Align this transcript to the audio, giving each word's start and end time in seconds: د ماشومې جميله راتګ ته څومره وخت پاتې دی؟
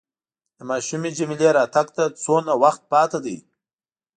د 0.57 0.59
ماشومې 0.69 1.09
جميله 1.17 1.49
راتګ 1.57 1.87
ته 1.97 2.03
څومره 2.23 2.53
وخت 2.63 2.81
پاتې 2.91 3.19
دی؟ 3.25 3.37